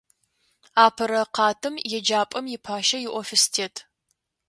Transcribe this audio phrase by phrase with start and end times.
[0.85, 3.75] Апэрэ къатым еджапӏэм ипащэ иофис тет.